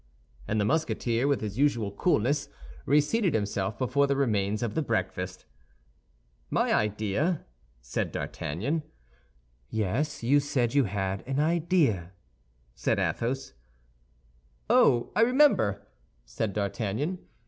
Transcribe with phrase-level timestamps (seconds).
[0.47, 2.49] And the Musketeer, with his usual coolness,
[2.87, 5.45] reseated himself before the remains of the breakfast.
[6.49, 7.45] "My idea?"
[7.81, 8.81] said D'Artagnan.
[9.69, 12.13] "Yes; you said you had an idea,"
[12.73, 13.53] said Athos.
[14.71, 15.85] "Oh, I remember,"
[16.25, 17.19] said D'Artagnan.